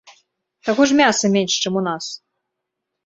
[0.69, 2.05] Таго ж мяса менш, чым у нас.